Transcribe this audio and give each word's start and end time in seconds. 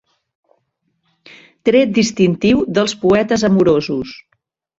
Tret 1.69 1.91
distintiu 1.99 2.65
dels 2.79 2.97
poetes 3.05 3.45
amorosos. 3.53 4.17